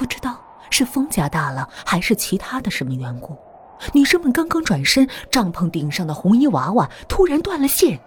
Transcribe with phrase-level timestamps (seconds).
[0.00, 3.36] 不知道是风加大了，还是其他的什么缘故，
[3.92, 8.00] 女生们刚刚转身，帐篷顶上的红衣娃娃突然断了线，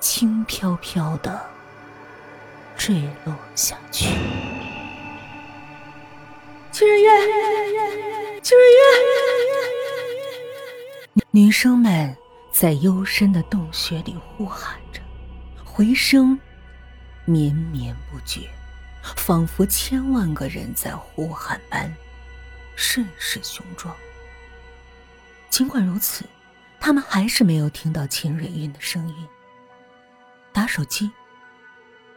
[0.00, 1.40] 轻飘飘的
[2.76, 4.10] 坠落下去。
[6.72, 7.10] 秋人院，
[8.42, 8.66] 清人
[11.16, 11.22] 月！
[11.30, 12.14] 女生们
[12.52, 15.00] 在幽深的洞穴里呼喊着，
[15.64, 16.38] 回声
[17.24, 18.40] 绵绵不绝。
[19.02, 21.92] 仿佛千万个人在呼喊般，
[22.76, 23.94] 甚是雄壮。
[25.48, 26.24] 尽管如此，
[26.78, 29.28] 他们还是没有听到秦蕊韵的声音。
[30.52, 31.10] 打手机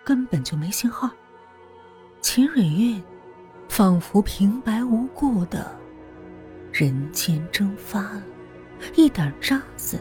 [0.04, 1.10] 根本就没信号。
[2.22, 3.04] 秦蕊韵
[3.70, 5.76] 仿佛平白无故的
[6.72, 8.24] 人间蒸发了，
[8.96, 10.00] 一点渣子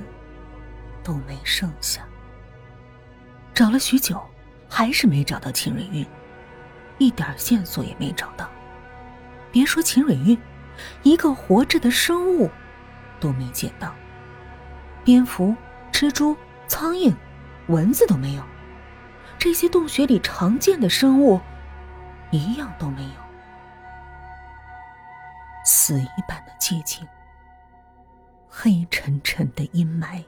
[1.03, 2.06] 都没剩下。
[3.53, 4.20] 找了许久，
[4.69, 6.06] 还是没找到秦蕊韵。
[6.98, 8.48] 一点线索也没找到，
[9.50, 10.38] 别说秦蕊玉，
[11.02, 12.50] 一个活着的生物
[13.19, 13.94] 都没见到。
[15.05, 15.55] 蝙蝠、
[15.91, 16.36] 蜘蛛、
[16.69, 17.12] 苍蝇、
[17.67, 18.42] 蚊子都没有，
[19.36, 21.41] 这些洞穴里常见的生物
[22.30, 23.11] 一样都没有。
[25.64, 27.06] 死一般的寂静，
[28.48, 30.22] 黑沉沉的阴霾，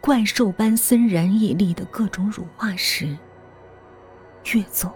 [0.00, 3.16] 怪兽般森然屹立的各种乳化石，
[4.52, 4.94] 越走。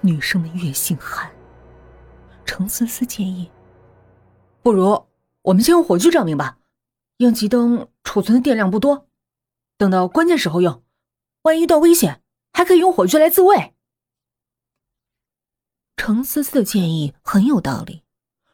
[0.00, 1.30] 女生们越心寒。
[2.44, 3.50] 程思思建议
[4.62, 5.06] ：“不如
[5.42, 6.58] 我们先用火炬照明吧，
[7.18, 9.08] 应急灯储存的电量不多，
[9.76, 10.82] 等到关键时候用。
[11.42, 13.74] 万一遇到危险，还可以用火炬来自卫。”
[15.96, 18.02] 程思思的建议很有道理。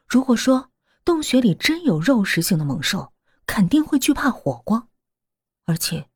[0.07, 0.69] 如果说
[1.03, 3.13] 洞穴里真有肉食性的猛兽，
[3.45, 4.89] 肯定会惧怕火光，
[5.65, 6.07] 而且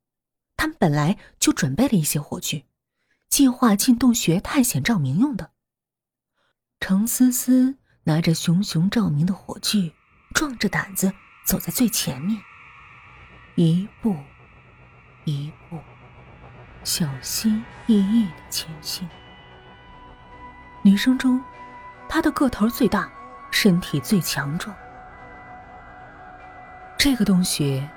[0.56, 2.66] 他们本来就准备了一些火炬。
[3.32, 5.52] 计划进洞穴探险照明用的。
[6.82, 9.94] 程思思拿着熊熊照明的火炬，
[10.34, 11.14] 壮着胆子
[11.46, 12.38] 走在最前面，
[13.56, 14.18] 一步
[15.23, 15.80] 一步，
[16.83, 19.08] 小心翼翼的前行。
[20.82, 21.42] 女生中，
[22.10, 23.10] 她的个头最大，
[23.50, 24.76] 身体最强壮。
[26.98, 27.89] 这个洞穴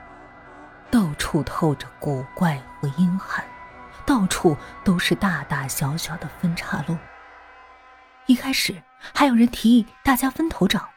[0.93, 3.45] 到处透着古怪和阴寒。
[4.07, 6.97] 到处都是大大小小的分岔路。
[8.27, 8.83] 一开始
[9.13, 10.89] 还有人提议大家分头找，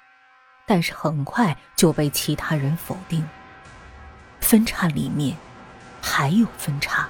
[0.65, 3.27] 但是很快就被其他人否定。
[4.39, 5.35] 分叉里面
[6.01, 7.09] 还有分叉，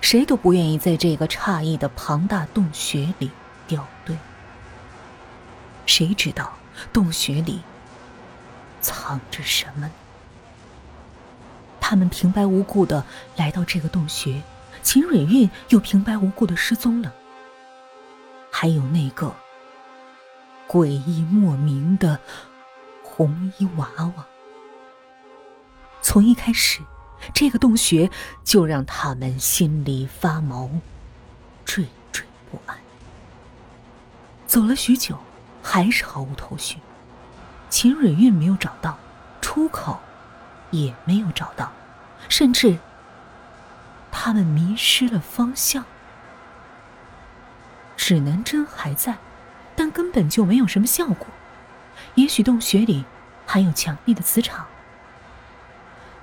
[0.00, 3.30] 谁都不愿意在这个诧异的庞大洞穴里
[3.66, 4.16] 掉队。
[5.84, 6.52] 谁知道
[6.92, 7.62] 洞穴里
[8.80, 9.90] 藏着什么？
[11.80, 13.04] 他们平白无故的
[13.36, 14.40] 来到这个洞穴。
[14.82, 17.12] 秦蕊韵又平白无故的失踪了，
[18.50, 19.34] 还有那个
[20.66, 22.18] 诡异莫名的
[23.02, 24.26] 红衣娃娃。
[26.02, 26.80] 从一开始，
[27.34, 28.10] 这个洞穴
[28.42, 30.70] 就让他们心里发毛，
[31.66, 32.76] 惴惴不安。
[34.46, 35.18] 走了许久，
[35.62, 36.78] 还是毫无头绪。
[37.68, 38.98] 秦蕊韵没有找到
[39.40, 40.00] 出口，
[40.70, 41.70] 也没有找到，
[42.28, 42.78] 甚至……
[44.22, 45.82] 他们迷失了方向，
[47.96, 49.16] 指南针还在，
[49.74, 51.26] 但根本就没有什么效果。
[52.16, 53.02] 也许洞穴里
[53.46, 54.66] 还有强力的磁场。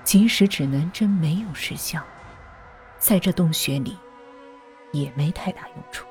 [0.03, 2.03] 即使指南针没有失效，
[2.99, 3.97] 在这洞穴里
[4.91, 6.05] 也没太大用处。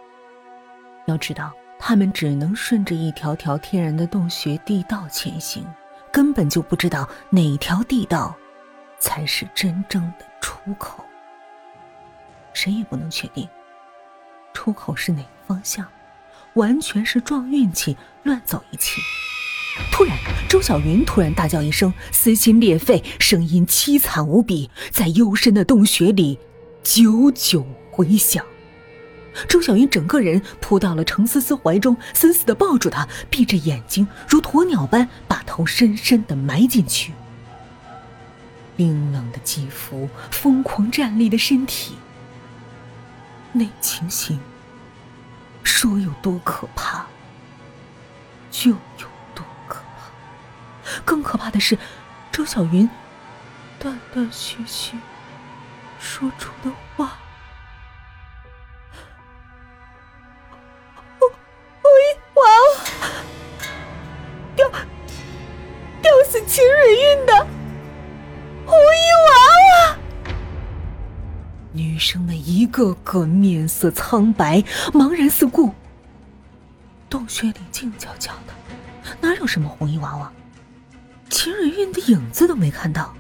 [1.07, 5.65] 要知道，他们只能顺着一条条天然的洞穴地道前行，
[6.13, 8.35] 根本就不知道哪条地道
[8.99, 11.06] 才是真正的出口。
[12.57, 13.47] 谁也不能确定
[14.55, 15.87] 出口是哪个方向，
[16.55, 19.03] 完全是撞运气，乱走一气。
[19.93, 20.17] 突然，
[20.49, 26.39] 周小云突然大叫一声，撕心裂肺，声音凄惨无比，在幽深的洞穴里
[26.83, 28.43] 久久回响。
[29.47, 37.13] 周小云整个人扑到了程思思怀中，死死的抱住她，闭着眼睛，如鸵鸟般把头深深的埋进去。
[38.75, 41.95] 冰冷的肌肤，疯狂站立的身体。
[43.59, 44.39] 那情形，
[45.65, 47.07] 说有多可怕，
[48.51, 51.01] 就有多可怕。
[51.07, 51.79] 更可怕的是，
[52.31, 52.87] 周小云
[53.79, 54.99] 断断续续
[55.99, 57.17] 说出的话
[72.77, 74.61] ：“个个面色苍白，
[74.93, 75.73] 茫然四顾。
[77.09, 78.53] 洞穴里静悄悄的，
[79.19, 80.31] 哪有什么红衣娃娃？
[81.31, 83.15] 秦蕊韵的影子都没看到。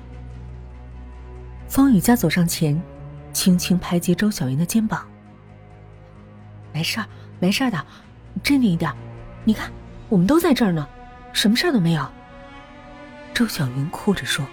[1.70, 2.78] 方雨佳走上前，
[3.32, 5.06] 轻轻拍击周小云的肩膀
[6.70, 7.06] ：“没事儿，
[7.38, 7.82] 没事儿的，
[8.42, 8.92] 镇定一点。
[9.42, 9.72] 你看，
[10.10, 10.86] 我们都在这儿呢，
[11.32, 12.06] 什么事儿都没有。”
[13.32, 14.44] 周小云哭着说：“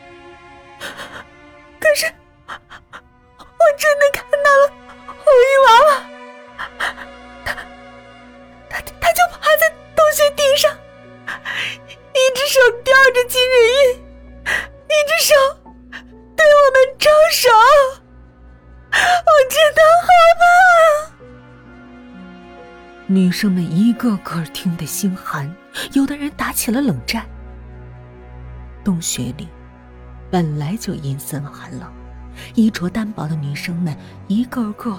[23.33, 25.53] 生们一个个听得心寒，
[25.93, 27.25] 有的人打起了冷战。
[28.83, 29.47] 洞穴里
[30.29, 31.91] 本来就阴森寒冷，
[32.53, 33.97] 衣着单薄的女生们
[34.27, 34.97] 一个个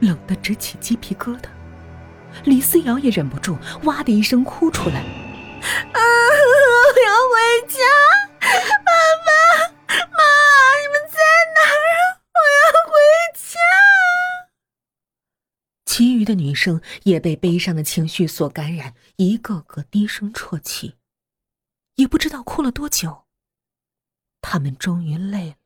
[0.00, 1.44] 冷得直起鸡皮疙瘩。
[2.44, 4.96] 李思瑶也忍不住哇的一声哭出来
[5.62, 8.79] ：“啊，我要回家！
[16.20, 20.96] 余的女生也被悲伤的情绪所感染，一个个低声啜泣。
[21.94, 23.24] 也不知道哭了多久。
[24.42, 25.56] 他们终于累了，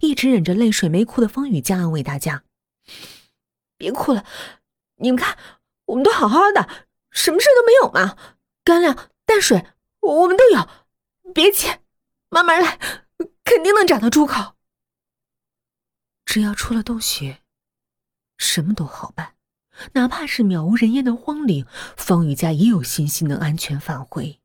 [0.00, 2.44] 一直忍着泪水没哭的方雨佳安慰大家
[3.76, 4.24] ：“别哭了，
[4.96, 5.38] 你们看，
[5.84, 8.16] 我们都好好的，什么事都没有嘛。
[8.64, 9.66] 干粮、淡水，
[10.00, 11.68] 我们都有，别急，
[12.28, 12.78] 慢慢来，
[13.44, 14.56] 肯定能找到出口。
[16.24, 17.42] 只要出了洞穴，
[18.36, 19.34] 什么都好办，
[19.94, 21.66] 哪怕是渺无人烟的荒岭，
[21.96, 24.40] 方雨佳也有信心能安全返回。”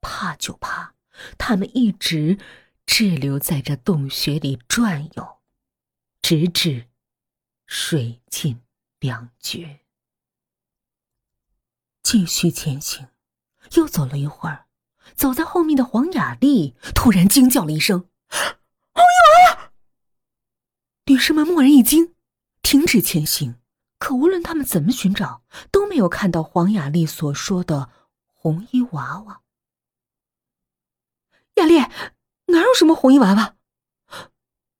[0.00, 0.94] 怕就怕，
[1.36, 2.38] 他们一直
[2.84, 5.38] 滞留在这洞穴里转悠，
[6.22, 6.86] 直至
[7.66, 8.60] 水尽
[9.00, 9.80] 粮绝。
[12.02, 13.08] 继续前行，
[13.72, 14.66] 又走了一会儿，
[15.16, 19.18] 走在后面的黄雅丽突然惊叫了一声：“红衣
[19.48, 19.72] 娃娃！”
[21.06, 22.14] 女士们蓦然一惊，
[22.62, 23.56] 停止前行。
[23.98, 27.90] 可无论他们怎么寻找，都没有看到黄雅丽所说的
[28.24, 29.42] 红衣娃娃。
[31.54, 31.78] 雅丽，
[32.46, 33.56] 哪有什么红衣娃娃？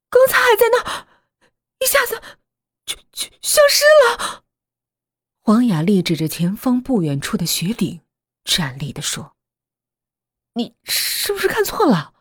[0.08, 1.08] 刚才还在那，
[1.78, 2.20] 一下子
[2.84, 4.44] 就就消失了。
[5.40, 8.02] 黄雅丽指着前方不远处的雪顶，
[8.44, 9.36] 站立的说
[10.54, 12.14] ：“你是不是看错了？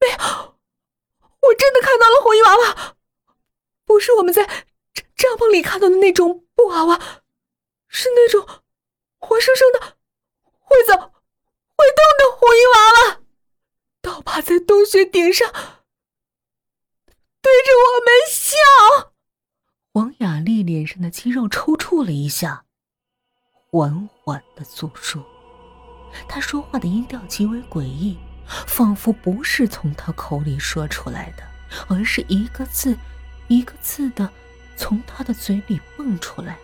[0.00, 2.96] 没有，我真的看到了红衣娃娃，
[3.84, 4.66] 不是我们在
[5.16, 7.00] 帐篷里看到的那种布娃娃，
[7.88, 8.46] 是那种
[9.18, 9.96] 活生生的、
[10.60, 13.20] 会走、会动的红衣娃娃。”
[14.02, 15.50] 倒趴在洞穴顶上，
[17.40, 19.12] 对着我们笑。
[19.92, 22.66] 王雅丽脸上的肌肉抽搐了一下，
[23.70, 25.24] 缓缓的诉说。
[26.28, 28.18] 她说话的音调极为诡异，
[28.66, 31.42] 仿佛不是从她口里说出来的，
[31.88, 32.98] 而是一个字
[33.48, 34.30] 一个字的
[34.76, 36.56] 从他的嘴里蹦出来。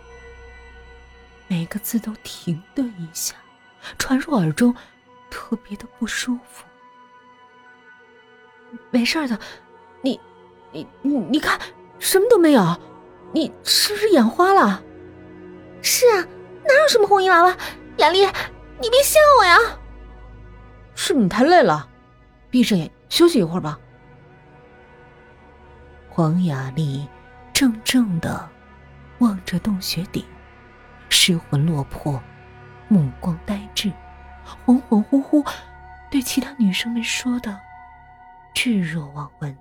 [1.47, 3.35] 每个字都停顿一下，
[3.97, 4.73] 传入耳中，
[5.29, 6.65] 特别的不舒服。
[8.89, 9.37] 没事的，
[10.01, 10.19] 你，
[10.71, 11.59] 你，你，你看，
[11.99, 12.79] 什么都没有，
[13.33, 14.81] 你是不是眼花了？
[15.81, 16.25] 是啊，
[16.63, 17.57] 哪有什么红衣娃娃？
[17.97, 18.25] 雅丽，
[18.79, 19.57] 你别吓我呀！
[20.95, 21.89] 是你太累了？
[22.49, 23.77] 闭上眼休息一会儿吧。
[26.09, 27.07] 黄雅丽
[27.61, 28.49] 怔怔的
[29.19, 30.25] 望着洞穴顶，
[31.09, 32.19] 失魂落魄，
[32.87, 33.93] 目光呆滞，
[34.65, 35.47] 恍恍惚惚，
[36.09, 37.55] 对其他女生们说的。
[38.55, 39.55] 置若罔闻，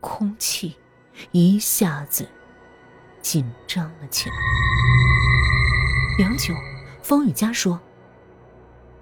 [0.00, 0.74] 空气
[1.32, 2.26] 一下子
[3.20, 4.36] 紧张了起来。
[6.16, 6.54] 良久，
[7.02, 7.78] 方雨佳说：“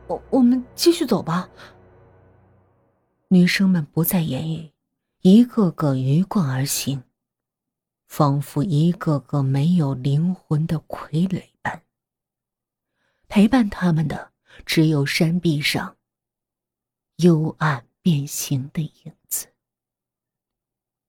[0.08, 1.48] 我我们继续走吧。”
[3.30, 4.72] 女生们不再言语，
[5.22, 7.04] 一个个鱼贯而行，
[8.06, 11.82] 仿佛一个个没有灵魂的傀儡般。
[13.28, 14.32] 陪伴他们的
[14.64, 15.96] 只有山壁上
[17.16, 17.86] 幽暗。
[18.06, 19.48] 变形的影子，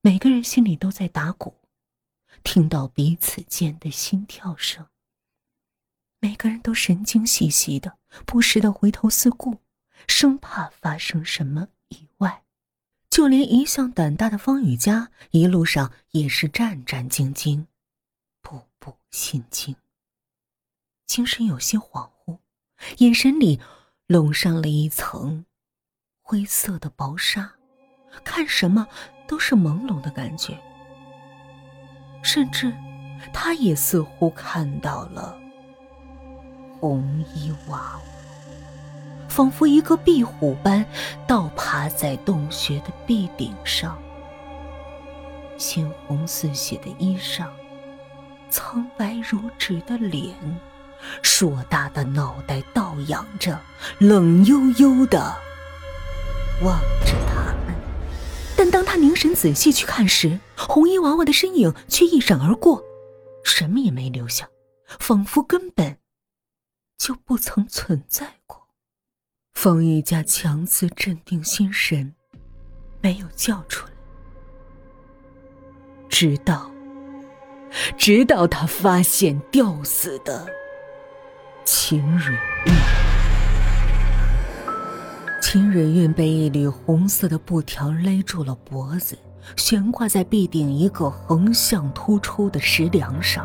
[0.01, 1.54] 每个人心里都在打鼓，
[2.42, 4.88] 听到彼此间的心跳声。
[6.20, 9.60] 每个人都神经兮兮的，不时的回头四顾，
[10.08, 11.68] 生怕发生什么。
[13.18, 17.66] 就连一向胆大的方雨佳，一路上也是战战兢兢，
[18.44, 19.76] 步步心惊，
[21.08, 22.38] 精神有些恍惚，
[23.00, 23.60] 眼神里
[24.06, 25.44] 笼上了一层。
[26.22, 27.56] 灰色的薄纱，
[28.24, 28.88] 看什么
[29.28, 30.56] 都是朦胧的感觉。
[32.22, 32.72] 甚至，
[33.34, 35.36] 他也似乎看到了
[36.80, 38.02] 红衣娃娃，
[39.38, 40.84] 仿佛一个壁虎般
[41.27, 43.96] 倒爬在洞穴的壁顶上。
[45.60, 47.46] 鲜红似血的衣裳，
[48.50, 50.36] 苍白如纸的脸，
[51.22, 53.60] 硕大的脑袋倒仰着，
[54.00, 55.20] 冷悠悠的
[56.63, 57.75] 望着他们。
[58.58, 62.82] 但当他凝神仔细去看时，红衣娃娃的身影却一闪而过，
[63.44, 64.50] 什么也没留下，
[65.00, 66.00] 仿佛根本
[66.98, 68.57] 就不曾存在过。
[69.60, 72.14] 方一家强自镇定心神，
[73.02, 73.94] 没有叫出来，
[76.08, 76.70] 直到，
[77.98, 80.46] 直到他发现吊死的
[81.66, 82.36] 秦蕊
[82.68, 82.72] 玉。
[85.42, 89.18] 秦蕊韵被一缕红色的布条勒住了脖子，
[89.56, 93.44] 悬挂在壁顶一个横向突出的石梁上。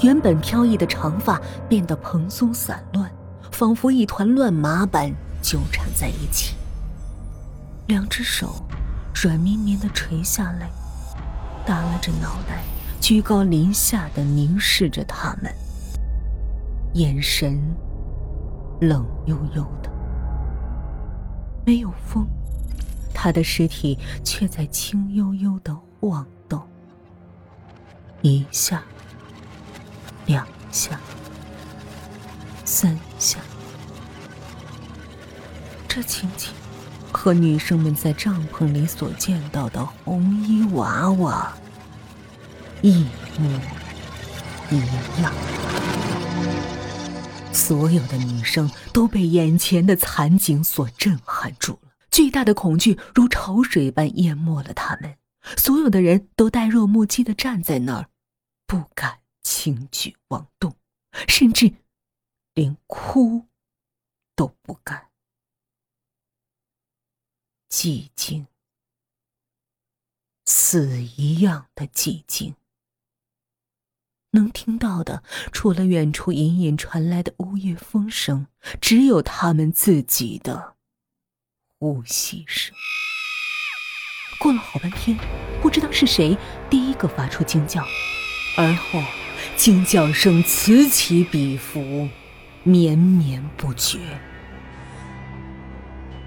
[0.00, 3.10] 原本飘逸的长发变得蓬松散乱，
[3.54, 5.08] 仿佛一团乱麻般
[5.40, 6.56] 纠缠在一起。
[7.86, 8.66] 两只手
[9.14, 10.68] 软绵绵地垂下来，
[11.64, 12.64] 耷拉着脑袋，
[13.00, 15.54] 居高临下地凝视着他们，
[16.94, 17.60] 眼神
[18.80, 19.90] 冷悠悠的。
[21.64, 22.26] 没有风，
[23.14, 26.60] 他的尸体却在轻悠悠的晃动，
[28.20, 28.82] 一下，
[30.26, 30.98] 两下，
[32.74, 33.38] 三下。
[35.86, 36.52] 这情景
[37.12, 41.56] 和女生们在帐篷里所见到的红衣娃娃
[42.82, 43.06] 一
[43.38, 43.60] 模
[44.72, 45.32] 一样。
[47.52, 55.14] 所有的女生都被眼前的惨景所震撼住了，巨大的恐惧如潮水般淹没了他们。
[55.56, 58.06] 所有的人都呆若木鸡的站在那儿，
[58.66, 60.74] 不敢轻举妄动，
[61.28, 61.72] 甚至
[62.54, 63.46] 连哭
[64.34, 65.10] 都不敢。
[67.68, 68.46] 寂静，
[70.46, 72.54] 死一样的寂静。
[74.30, 78.46] 能听到的，除了远处隐隐传来的呜咽风声，
[78.80, 80.76] 只有他们自己的
[81.78, 82.74] 呼吸声。
[84.40, 85.16] 过了好半天，
[85.62, 86.36] 不知道是谁
[86.68, 87.84] 第一个发出惊叫，
[88.56, 89.00] 而后
[89.56, 92.08] 惊叫声此起彼伏，
[92.64, 93.98] 绵绵不绝。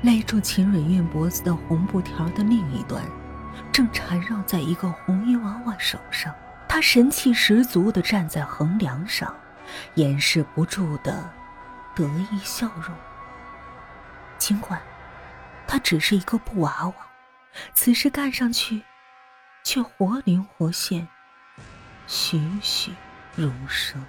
[0.03, 3.03] 勒住秦蕊韵脖子的红布条的另一端，
[3.73, 6.33] 正缠绕在一个红衣娃娃手上。
[6.69, 9.33] 他神气十足地站在横梁上，
[9.95, 11.27] 掩饰不住的
[11.95, 12.95] 得意笑容。
[14.37, 14.79] 尽管
[15.65, 16.93] 他只是一个布娃娃，
[17.73, 18.83] 此时看上去
[19.63, 21.07] 却活灵活现，
[22.05, 22.93] 栩栩
[23.35, 24.05] 如生。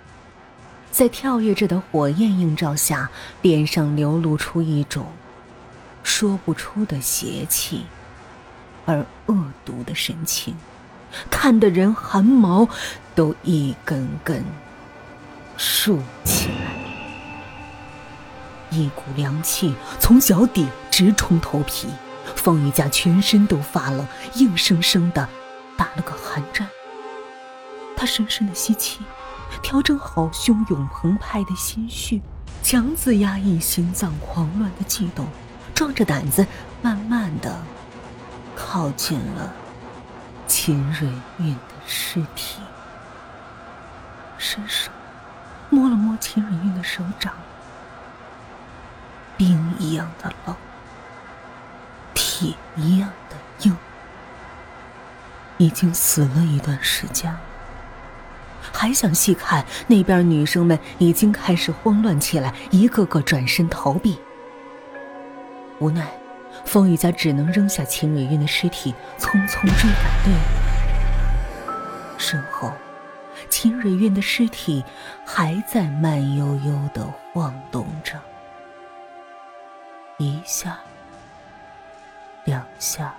[0.99, 3.09] 在跳跃着的火焰映照下，
[3.41, 5.07] 脸上流露出一种
[6.03, 7.87] 说不出的邪气
[8.85, 10.57] 而恶毒的神情。
[11.31, 12.69] 看得人汗毛
[13.15, 14.45] 都一根根
[15.57, 16.75] 竖起来，
[18.71, 21.87] 一股凉气从脚底直冲头皮，
[22.35, 25.29] 方玉家全身都发冷，硬生生的
[25.77, 26.69] 打了个寒战。
[27.97, 28.99] 他深深的吸气，
[29.63, 32.23] 调整好汹涌澎湃的心绪，
[32.63, 35.27] 强自压抑心脏狂乱的悸动，
[35.75, 36.47] 壮着胆子，
[36.83, 37.63] 慢慢的
[38.55, 39.53] 靠近了。
[40.47, 41.07] 秦蕊
[41.39, 42.59] 韵的尸体，
[44.39, 44.91] 伸手
[45.69, 47.35] 摸了摸秦蕊韵的手掌，
[49.37, 50.57] 冰一样的冷，
[52.15, 53.37] 铁一样的
[53.69, 53.77] 硬，
[55.59, 57.41] 已经死了一段时间了。
[58.73, 64.19] 还想细看，那边女生们已经开始慌乱起来，一个个转身逃避。
[65.79, 66.07] 无奈。
[66.65, 71.79] 风雨家只能扔下秦蕊韵的尸体，匆匆追赶队伍。
[72.19, 72.73] 身后，
[73.49, 74.85] 秦蕊韵的尸体
[75.25, 78.21] 还在慢悠悠的晃动着，
[80.19, 80.79] 一下，
[82.45, 83.15] 两下，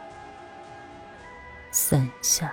[1.71, 2.51] 三下。